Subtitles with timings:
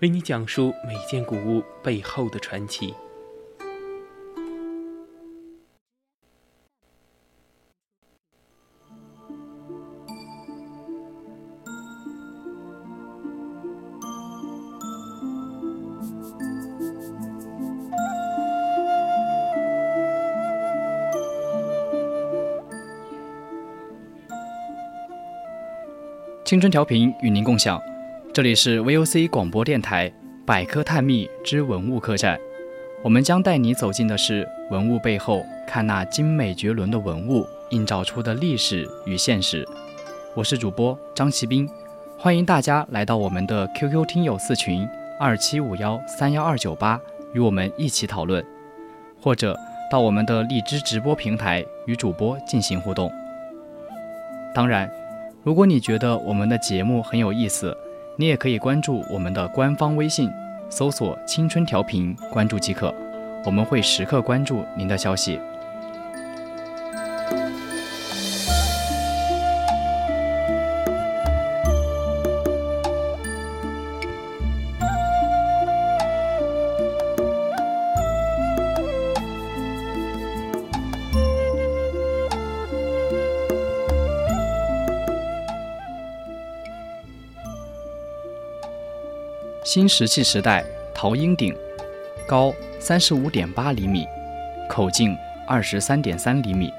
[0.00, 2.94] 为你讲述每件古物背后的传奇。
[26.44, 27.95] 青春调频与您共享。
[28.36, 30.10] 这里是 VOC 广播电台
[30.44, 32.36] 《百科探秘之文物客栈》，
[33.02, 39.66] 我们将带你走进的是文物背后，看那精美绝伦的文物映照出的历史与现实。
[40.34, 41.66] 我是主播张奇斌，
[42.18, 44.86] 欢迎大家来到我们的 QQ 听友四群
[45.18, 47.00] 二七五幺三幺二九八，
[47.32, 48.44] 与我们一起讨论，
[49.18, 49.58] 或者
[49.90, 53.10] 到我们的荔枝直播平台与主播进行互动。
[54.54, 54.90] 当然，
[55.42, 57.74] 如果你觉得我们的节目很有意思，
[58.18, 60.30] 你也可以关注我们的官方微信，
[60.70, 62.94] 搜索“青春调频”，关注即可。
[63.44, 65.38] 我们会时刻关注您的消息。
[89.66, 90.64] 新石器时代
[90.94, 91.52] 陶鹰鼎，
[92.24, 94.06] 高三十五点八厘米，
[94.70, 96.72] 口径二十三点三厘米，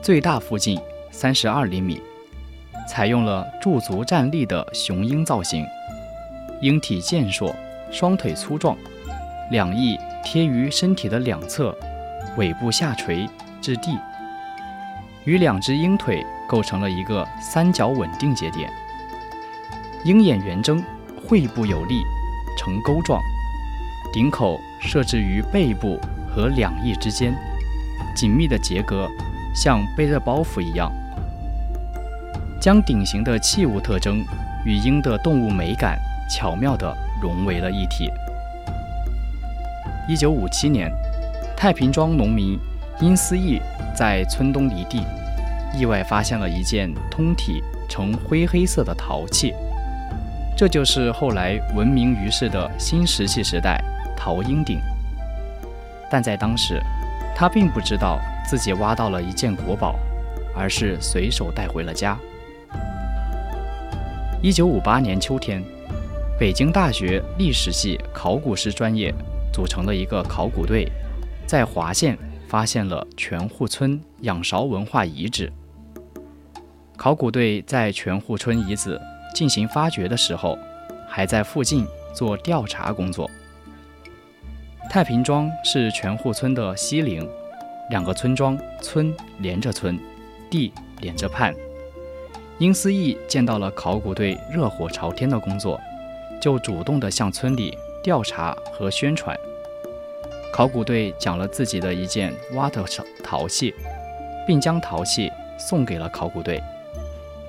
[0.00, 0.80] 最大腹径
[1.10, 2.00] 三十二厘米，
[2.88, 5.62] 采用了驻足站立的雄鹰造型，
[6.62, 7.54] 鹰体健硕，
[7.90, 8.78] 双腿粗壮，
[9.50, 11.76] 两翼贴于身体的两侧，
[12.38, 13.28] 尾部下垂
[13.60, 13.94] 至地，
[15.26, 18.72] 与两只鹰腿构成了一个三角稳定节点，
[20.06, 20.82] 鹰眼圆睁，
[21.28, 22.02] 喙部有力。
[22.56, 23.20] 呈钩状，
[24.12, 25.98] 顶口设置于背部
[26.34, 27.34] 和两翼之间，
[28.14, 29.08] 紧密的结合，
[29.54, 30.92] 像背着包袱一样，
[32.60, 34.24] 将鼎形的器物特征
[34.64, 35.98] 与鹰的动物美感
[36.30, 38.10] 巧妙地融为了一体。
[40.08, 40.90] 一九五七年，
[41.56, 42.58] 太平庄农民
[43.00, 43.60] 殷思义
[43.94, 45.04] 在村东犁地，
[45.78, 49.54] 意外发现了一件通体呈灰黑色的陶器。
[50.56, 53.82] 这就是后来闻名于世的新石器时代
[54.16, 54.78] 陶鹰鼎，
[56.10, 56.80] 但在当时，
[57.34, 59.96] 他并不知道自己挖到了一件国宝，
[60.54, 62.16] 而是随手带回了家。
[64.40, 65.64] 一九五八年秋天，
[66.38, 69.12] 北京大学历史系考古师专业
[69.52, 70.86] 组成了一个考古队，
[71.46, 75.50] 在华县发现了全户村仰韶文化遗址。
[76.96, 79.00] 考古队在全户村遗址。
[79.32, 80.58] 进行发掘的时候，
[81.08, 83.30] 还在附近做调查工作。
[84.90, 87.28] 太平庄是全户村的西陵，
[87.90, 89.98] 两个村庄村连着村，
[90.50, 91.54] 地连着畔。
[92.58, 95.80] 殷思义见到了考古队热火朝天的工作，
[96.40, 99.36] 就主动地向村里调查和宣传。
[100.52, 102.84] 考古队讲了自己的一件挖的
[103.24, 103.74] 陶器，
[104.46, 106.62] 并将陶器送给了考古队。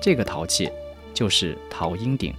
[0.00, 0.70] 这个陶器。
[1.14, 2.34] 就是陶鹰鼎。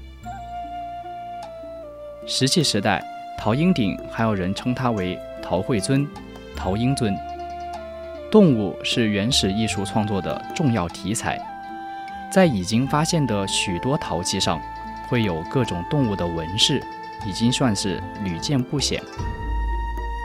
[2.27, 3.03] 石器时代，
[3.39, 6.07] 陶鹰鼎还有人称它为陶惠尊、
[6.55, 7.15] 陶鹰尊。
[8.31, 11.39] 动物是原始艺术创作的重要题材，
[12.31, 14.59] 在已经发现的许多陶器上，
[15.07, 16.83] 会有各种动物的纹饰，
[17.25, 19.01] 已经算是屡见不鲜。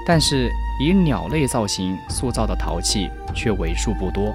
[0.06, 4.34] 但是以鸟类造型塑造的陶器却为数不多。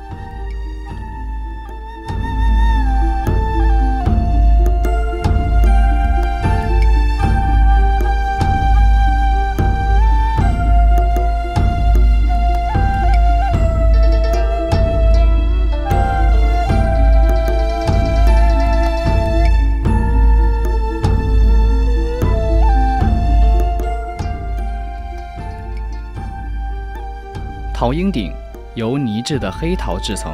[27.78, 28.32] 陶鹰鼎
[28.74, 30.34] 由泥制的黑陶制成，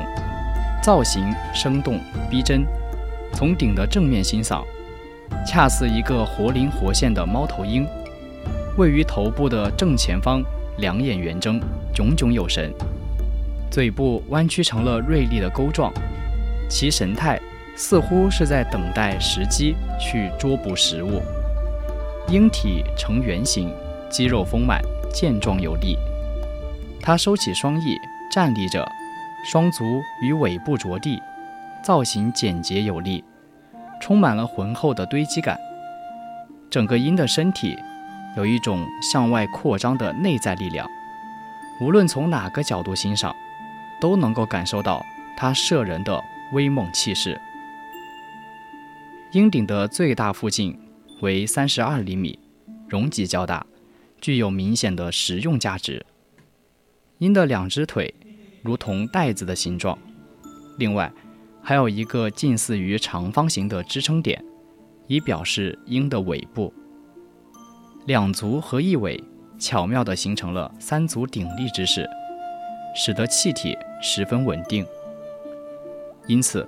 [0.83, 1.99] 造型生动
[2.29, 2.63] 逼真。
[3.33, 4.63] 从鼎的正面欣赏，
[5.43, 7.83] 恰似一个活灵活现的猫头鹰，
[8.77, 10.43] 位于头部的正前方，
[10.77, 11.59] 两眼圆睁，
[11.91, 12.71] 炯炯有神，
[13.71, 15.91] 嘴部弯曲成了锐利的钩状，
[16.69, 17.41] 其神态
[17.75, 21.19] 似乎是在等待时机去捉捕食物。
[22.27, 23.73] 鹰体呈圆形，
[24.11, 24.79] 肌肉丰满，
[25.11, 25.97] 健壮有力。
[27.01, 27.98] 它收起双翼，
[28.31, 28.88] 站立着，
[29.45, 31.21] 双足与尾部着地，
[31.83, 33.24] 造型简洁有力，
[34.00, 35.59] 充满了浑厚的堆积感。
[36.69, 37.77] 整个鹰的身体
[38.38, 40.88] 有一种向外扩张的内在力量，
[41.81, 43.36] 无论从哪个角度欣赏，
[44.00, 45.06] 都能够感受到
[45.36, 46.24] 它摄人的
[46.54, 47.39] 威猛气势。
[49.31, 50.77] 鹰顶的最大附近。
[51.21, 52.39] 为三十二厘米，
[52.89, 53.63] 容积较大，
[54.19, 56.04] 具有明显的实用价值。
[57.21, 58.12] 鹰的两只腿
[58.63, 59.95] 如同袋子的形状，
[60.79, 61.12] 另外
[61.62, 64.44] 还有一个近似于长方形的支撑点，
[65.06, 66.73] 以表示鹰的尾部。
[68.07, 69.23] 两足和一尾
[69.59, 72.09] 巧妙地形成了三足鼎立之势，
[72.95, 74.83] 使得气体十分稳定。
[76.25, 76.68] 因此，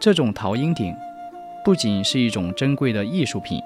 [0.00, 0.94] 这种陶鹰鼎
[1.62, 3.60] 不仅是一种珍贵的艺术品。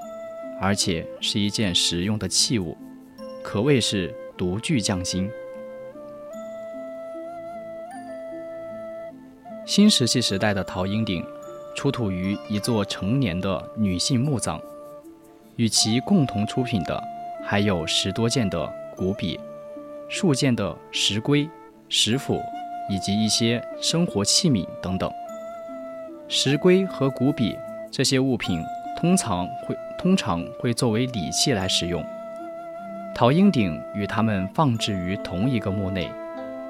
[0.58, 2.75] 而且是一件实用的器物，
[3.44, 5.28] 可谓是独具匠心。
[9.66, 11.22] 新石器时代的陶鹰鼎
[11.74, 14.60] 出土于一座成年的女性墓葬，
[15.56, 17.02] 与其共同出品的
[17.44, 19.38] 还有十多件的骨笔、
[20.08, 21.48] 数件的石龟、
[21.88, 22.40] 石斧
[22.88, 25.10] 以及一些生活器皿等等。
[26.28, 27.54] 石龟和骨笔
[27.90, 28.64] 这些物品
[28.96, 29.76] 通常会。
[29.98, 32.04] 通常会作为礼器来使用。
[33.14, 36.12] 陶鹰鼎与它们放置于同一个墓内，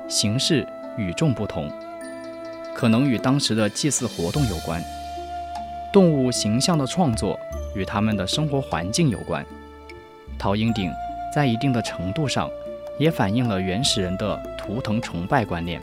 [0.08, 0.64] 形式
[0.96, 1.68] 与众不同，
[2.76, 4.84] 可能与当时的祭祀活动有关。
[5.90, 7.40] 动物形象的创作
[7.74, 9.42] 与他们的生活环境有关。
[10.38, 10.92] 陶鹰鼎
[11.34, 12.50] 在一定的程度上
[12.98, 15.80] 也反映了原始人的图腾崇拜观念。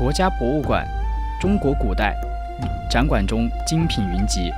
[0.00, 0.88] 国家博物馆
[1.38, 2.16] 中国古代
[2.88, 4.50] 展馆中精品云集，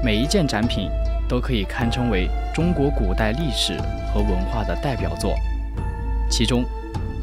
[0.00, 0.88] 每一件展品
[1.28, 3.76] 都可以堪称为中国古代历史
[4.14, 5.34] 和文化的代表作。
[6.30, 6.64] 其中，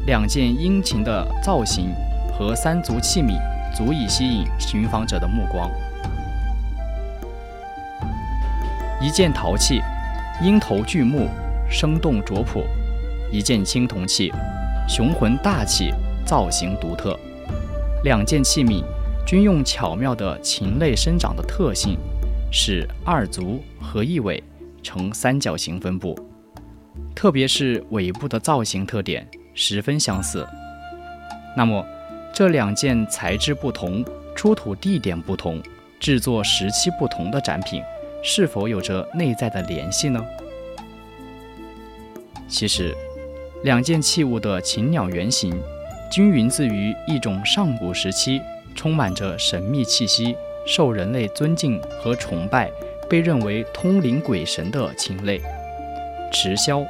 [0.04, 1.94] 两件殷勤的造型
[2.36, 3.40] 和三足器皿
[3.74, 5.70] 足以吸引寻访者的目光。
[9.00, 9.80] 一件陶器，
[10.42, 11.30] 鹰头巨目，
[11.70, 12.60] 生动拙朴；
[13.32, 14.30] 一件青铜器，
[14.86, 15.94] 雄浑大气，
[16.26, 17.18] 造型独特。
[18.04, 18.84] 两件器皿
[19.26, 21.96] 均用巧妙的禽类生长的特性，
[22.52, 24.42] 使二足和一尾
[24.82, 26.14] 呈三角形分布，
[27.14, 30.46] 特别是尾部的造型特点十分相似。
[31.56, 31.82] 那么，
[32.30, 34.04] 这两件材质不同、
[34.36, 35.62] 出土地点不同、
[35.98, 37.82] 制作时期不同的展品，
[38.22, 40.22] 是否有着内在的联系呢？
[42.46, 42.94] 其实，
[43.62, 45.58] 两件器物的禽鸟原型。
[46.14, 48.40] 均源自于一种上古时期
[48.72, 52.70] 充满着神秘气息、受人类尊敬和崇拜、
[53.10, 55.42] 被认为通灵鬼神的禽类——
[56.30, 56.86] 池鸮，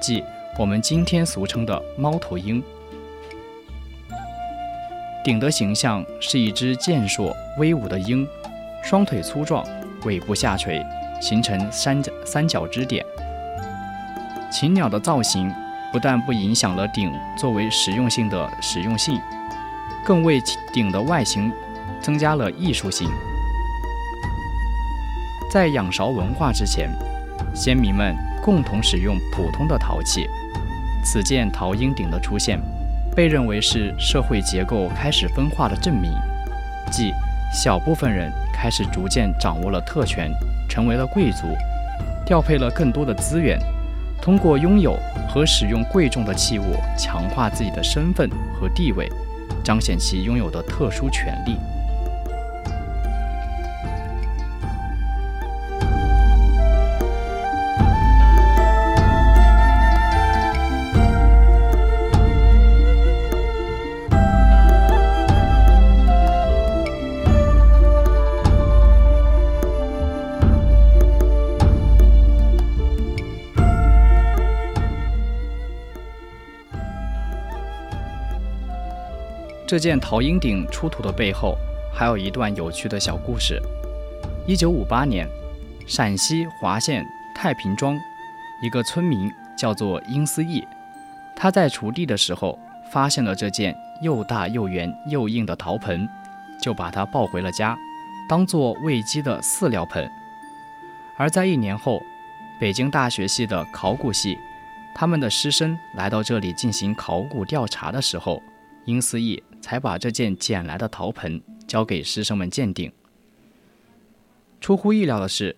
[0.00, 0.22] 即
[0.56, 2.62] 我们今天俗称的猫头鹰。
[5.24, 8.24] 鼎的形象是一只健硕威武的鹰，
[8.84, 9.66] 双腿粗壮，
[10.04, 10.80] 尾部下垂，
[11.20, 13.04] 形成三角三角支点。
[14.48, 15.52] 禽鸟的造型。
[15.94, 19.20] 不但不影响了鼎作为实用性的实用性，
[20.04, 21.52] 更为鼎的外形
[22.00, 23.08] 增加了艺术性。
[25.48, 26.90] 在仰韶文化之前，
[27.54, 30.28] 先民们共同使用普通的陶器。
[31.04, 32.58] 此件陶鹰鼎的出现，
[33.14, 36.10] 被认为是社会结构开始分化的证明，
[36.90, 37.12] 即
[37.52, 40.28] 小部分人开始逐渐掌握了特权，
[40.68, 41.46] 成为了贵族，
[42.26, 43.56] 调配了更多的资源。
[44.24, 48.26] 通过拥有和使用贵重的器物，强化自己的身份
[48.58, 49.06] 和地位，
[49.62, 51.58] 彰显其拥有的特殊权利。
[79.66, 81.56] 这件陶鹰鼎出土的背后，
[81.90, 83.58] 还有一段有趣的小故事。
[84.46, 85.26] 一九五八年，
[85.86, 87.02] 陕西华县
[87.34, 87.98] 太平庄
[88.62, 90.62] 一个村民叫做殷思义，
[91.34, 92.58] 他在锄地的时候
[92.90, 96.06] 发现了这件又大又圆又硬的陶盆，
[96.60, 97.74] 就把它抱回了家，
[98.28, 100.06] 当做喂鸡的饲料盆。
[101.16, 102.02] 而在一年后，
[102.60, 104.36] 北京大学系的考古系，
[104.94, 108.42] 他们的师生来到这里进行考古调查的时候，
[108.84, 109.42] 殷思义。
[109.64, 112.92] 才把这件捡来的陶盆交给师生们鉴定。
[114.60, 115.56] 出乎意料的是，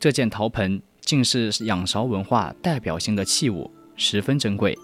[0.00, 4.74] 这件陶盆竟是仰韶文化代表性的器物，十分珍贵。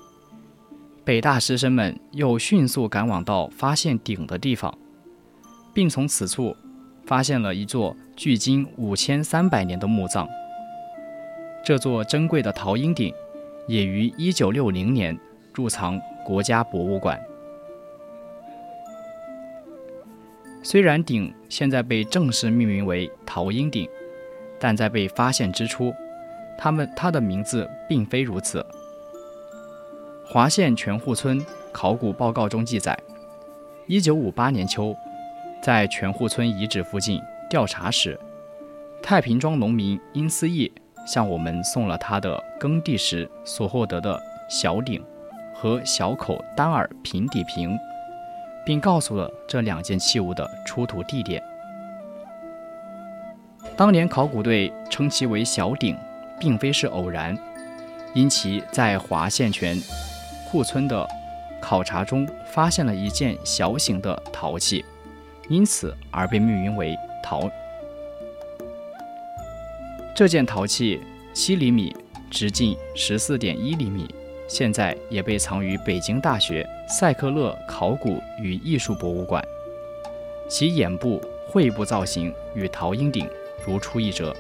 [1.03, 4.77] 北大师生们又迅速赶往到发现鼎的地方，
[5.73, 6.55] 并从此处
[7.07, 10.29] 发现了一座距今五千三百年的墓葬。
[11.65, 13.15] 这座珍贵的陶鹰鼎
[13.67, 15.19] 也于一九六零年
[15.55, 17.19] 入藏国家博物馆。
[20.63, 23.89] 虽然鼎现在被正式命名为陶鹰鼎，
[24.59, 25.95] 但在被发现之初，
[26.59, 28.65] 他们它的名字并非如此。
[30.27, 32.99] 华县全户村考古报告中记载，
[33.87, 34.95] 一九五八年秋，
[35.63, 38.19] 在全户村遗址附近调查时，
[39.03, 40.71] 太平庄农民殷思义
[41.07, 45.03] 向我们送了他的耕地时所获得的小鼎
[45.55, 47.79] 和小口单耳平底瓶。
[48.69, 51.43] 并告诉了这两件器物的出土地点。
[53.75, 55.97] 当年考古队称其为小鼎，
[56.39, 57.35] 并非是偶然，
[58.13, 59.75] 因其在华县泉
[60.51, 61.09] 库村的
[61.63, 64.85] 考察中发现了一件小型的陶器，
[65.49, 67.51] 因此而被命名为陶。
[70.15, 71.01] 这件陶器
[71.33, 71.97] 七厘米，
[72.31, 74.15] 直径十四点一厘米。
[74.49, 79.47] 现在也被藏于北京大学赛克勒考古与艺术博物馆，
[80.49, 83.29] 其眼部、喙部造型与陶鹰鼎
[83.65, 84.35] 如出一辙。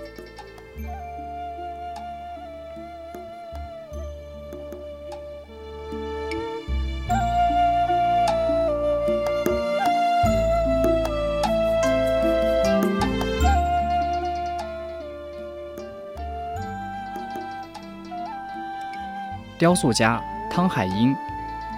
[19.58, 21.14] 雕塑家汤海英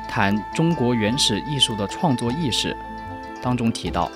[0.07, 2.77] 谈中国原始艺术的创作意识，
[3.41, 4.11] 当中提到，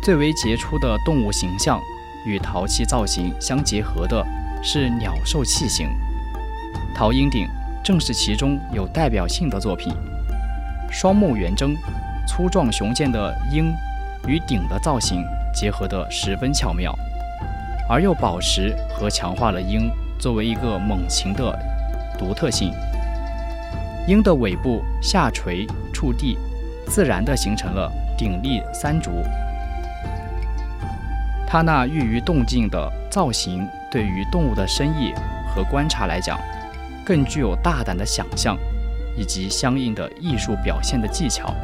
[0.00, 1.80] 最为杰出的动物形象
[2.24, 4.24] 与陶器造型相结合的
[4.62, 5.88] 是鸟兽器形，
[6.94, 7.48] 陶鹰鼎
[7.82, 9.92] 正是其中有代表性的作品。
[10.88, 11.74] 双目圆睁、
[12.28, 13.74] 粗壮雄健的鹰
[14.26, 16.96] 与鼎的造型结合得十分巧妙，
[17.90, 21.58] 而又保持和强化了鹰作为一个猛禽的。
[22.18, 22.72] 独特性，
[24.08, 26.36] 鹰的尾部下垂触地，
[26.86, 29.10] 自然地形成了鼎立三足。
[31.46, 35.14] 它那寓于动静的造型，对于动物的深意
[35.48, 36.38] 和观察来讲，
[37.06, 38.58] 更具有大胆的想象，
[39.16, 41.54] 以及相应的艺术表现的技巧。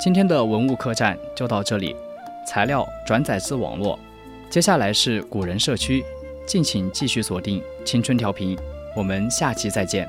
[0.00, 1.96] 今天的文物客栈就到这里，
[2.46, 3.98] 材料转载自网络。
[4.48, 6.04] 接下来是古人社区，
[6.46, 8.56] 敬请继续锁定青春调频，
[8.96, 10.08] 我们下期再见。